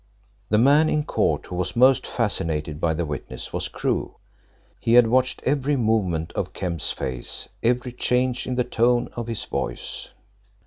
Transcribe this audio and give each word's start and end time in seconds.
The 0.49 0.57
man 0.57 0.89
in 0.89 1.03
court 1.03 1.45
who 1.45 1.55
was 1.55 1.75
most 1.75 2.07
fascinated 2.07 2.81
by 2.81 2.95
the 2.95 3.05
witness 3.05 3.53
was 3.53 3.67
Crewe. 3.67 4.15
He 4.79 4.93
had 4.95 5.05
watched 5.05 5.43
every 5.45 5.75
movement 5.75 6.31
of 6.31 6.53
Kemp's 6.53 6.91
face, 6.91 7.49
every 7.61 7.91
change 7.91 8.47
in 8.47 8.55
the 8.55 8.63
tone 8.63 9.09
of 9.13 9.27
his 9.27 9.45
voice. 9.45 10.09